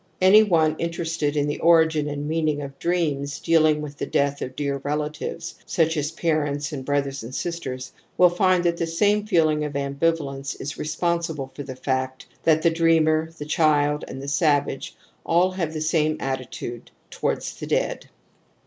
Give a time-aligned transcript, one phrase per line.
[0.19, 4.55] Any one interested in the origin and meaning of dreams dealing with the death of
[4.55, 9.63] dear relatives such as parents and brothers and sisters will find that the same feeling
[9.63, 14.27] of ambivalence is respon sible for the fact that the dreamer, the child, and the
[14.27, 18.09] savage all have the same attitude towards the dead".